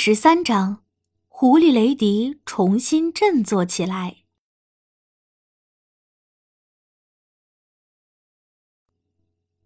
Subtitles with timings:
[0.00, 0.84] 十三章，
[1.26, 4.18] 狐狸雷迪重新振作起来。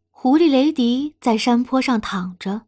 [0.08, 2.66] 狐狸雷迪在山坡上躺着，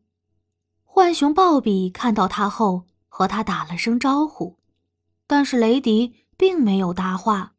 [0.85, 4.59] 浣熊鲍比看到他后，和他打了声招呼，
[5.27, 7.55] 但是雷迪并没有答话。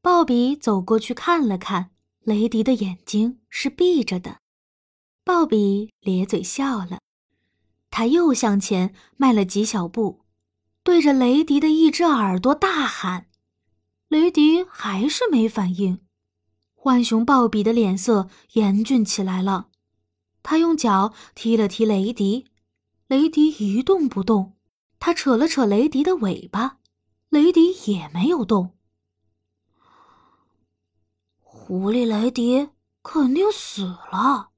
[0.00, 1.90] 鲍比走过去看了看，
[2.20, 4.40] 雷迪的眼睛是闭着的。
[5.22, 7.00] 鲍比咧嘴笑了。
[7.90, 10.24] 他又向前迈了几小步，
[10.82, 13.28] 对着雷迪的一只耳朵大喊
[14.08, 16.00] ：“雷迪还是没反应。”
[16.76, 19.68] 浣熊鲍比的脸色严峻起来了，
[20.42, 22.46] 他用脚踢了踢雷迪，
[23.08, 24.54] 雷迪一动不动。
[25.00, 26.78] 他扯了扯雷迪的尾巴，
[27.28, 28.76] 雷迪也没有动。
[31.38, 32.70] 狐狸雷迪
[33.02, 34.50] 肯定死了，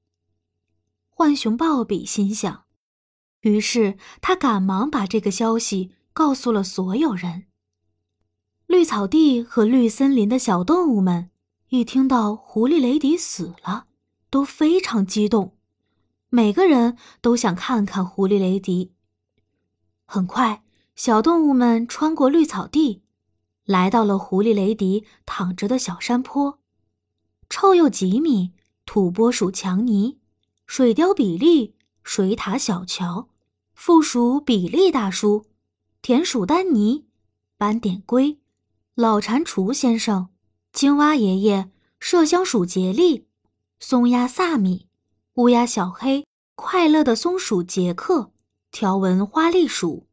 [1.15, 2.65] 浣熊鲍比心想。
[3.41, 7.45] 于是他赶忙把这个消息告诉了所有人。
[8.67, 11.29] 绿草地和绿森林的小动物们
[11.69, 13.87] 一听到狐狸雷迪死了，
[14.29, 15.55] 都非常激动，
[16.29, 18.93] 每个人都想看看狐狸雷迪。
[20.05, 20.63] 很快，
[20.95, 23.01] 小动物们穿过绿草地，
[23.65, 26.59] 来到了狐狸雷迪躺着的小山坡。
[27.49, 28.51] 臭鼬吉米、
[28.85, 30.19] 土拨鼠强尼、
[30.65, 33.27] 水貂比利、水獭小乔。
[33.73, 35.45] 附属比利大叔、
[36.01, 37.05] 田鼠丹尼、
[37.57, 38.39] 斑点龟、
[38.95, 40.29] 老蟾蜍先生、
[40.73, 43.27] 青蛙爷爷、麝香鼠杰利、
[43.79, 44.87] 松鸦萨米、
[45.35, 48.31] 乌鸦小黑、快乐的松鼠杰克、
[48.71, 50.07] 条纹花栗鼠、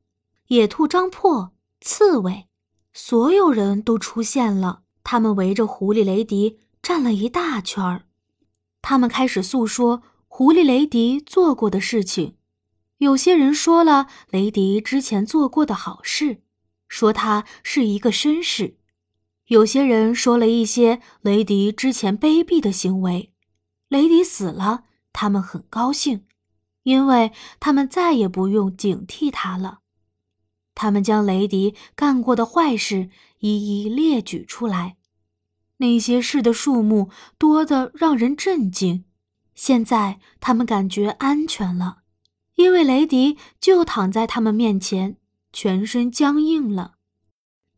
[0.46, 2.46] 野兔张破、刺猬，
[2.94, 4.82] 所有人都出现了。
[5.04, 8.06] 他们围着狐狸雷迪站了一大圈儿，
[8.80, 12.37] 他们开始诉说狐狸雷迪做过的事情。
[12.98, 16.42] 有些人说了雷迪之前做过的好事，
[16.88, 18.74] 说他是一个绅士；
[19.46, 23.32] 有些人说了一些雷迪之前卑鄙的行为。
[23.88, 26.26] 雷迪死了，他们很高兴，
[26.82, 29.78] 因为他们再也不用警惕他了。
[30.74, 34.96] 他们将雷迪干过的坏事一一列举出来，
[35.76, 39.04] 那些事的数目多得让人震惊。
[39.54, 41.98] 现在他们感觉安全了。
[42.58, 45.16] 因为雷迪就躺在他们面前，
[45.52, 46.94] 全身僵硬了。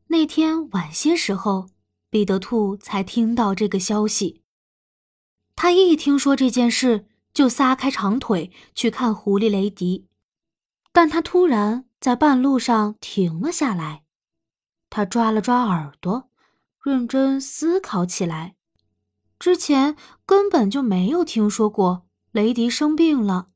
[0.06, 1.68] 那天晚些时候，
[2.08, 4.40] 彼得兔才听到这个消息。
[5.54, 7.04] 他一听说这件事，
[7.34, 10.06] 就撒开长腿去看狐狸雷迪，
[10.92, 14.04] 但他突然在半路上停了下来。
[14.88, 16.30] 他抓了抓耳朵，
[16.82, 18.56] 认真思考起来。
[19.38, 23.48] 之前根本就没有听说过雷迪生病了。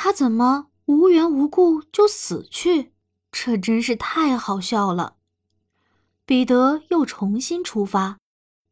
[0.00, 2.92] 他怎么无缘无故就死去？
[3.32, 5.16] 这真是太好笑了。
[6.24, 8.18] 彼得又重新出发，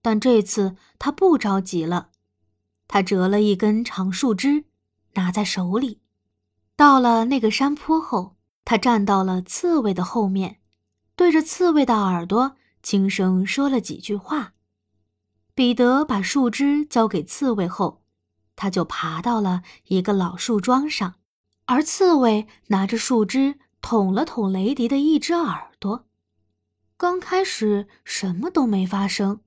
[0.01, 2.11] 但这次他不着急了。
[2.87, 4.67] 他折了一根长树枝，
[5.15, 6.01] 拿在手里。
[6.77, 10.61] 到了那个山坡后，他站到了刺猬的后面，
[11.17, 12.55] 对着刺猬的耳朵
[12.85, 14.53] 轻声说了几句话。
[15.57, 18.05] 彼得把树枝交给刺猬后。
[18.57, 21.15] 他就爬到了一个老树桩上，
[21.67, 26.07] 而刺猬拿着树枝捅了捅雷迪的一只耳朵。
[26.97, 29.41] 刚开始什么都没发生，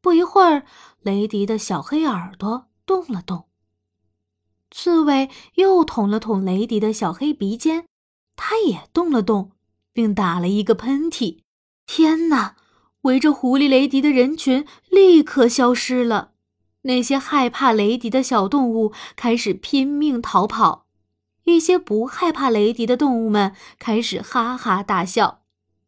[0.00, 0.64] 不一会儿，
[1.00, 3.46] 雷迪的小黑耳朵动了动。
[4.70, 7.86] 刺猬又捅了捅雷迪的小黑鼻尖，
[8.34, 9.52] 它也动了动，
[9.92, 11.42] 并打了一个喷嚏。
[11.86, 12.56] 天哪！
[13.02, 16.31] 围着狐狸雷迪的人群立刻消失了。
[16.82, 20.86] 那些害怕雷迪的小动物开始拼命逃跑，
[21.44, 25.42] 一些不害怕雷迪的动物们开始哈哈大笑，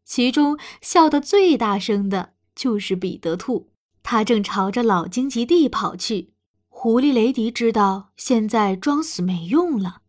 [0.05, 3.71] 其中笑得最大声的就是彼得兔，
[4.03, 6.33] 他正朝着老荆棘地跑去。
[6.69, 10.03] 狐狸雷迪知道现在装死没用了，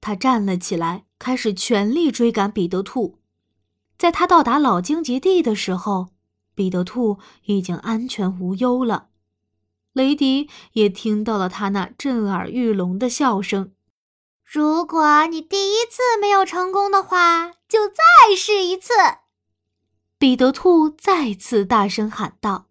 [0.00, 3.18] 他站了起来，开始全力追赶彼得兔。
[3.98, 6.08] 在他到达老荆棘地的时候，
[6.54, 9.08] 彼得兔已经安全无忧了。
[10.00, 13.74] 雷迪也听到了他那震耳欲聋的笑声。
[14.42, 18.94] 如果你第一次没有成功的话，就再试一次。
[20.18, 22.69] 彼得兔再次大声喊道。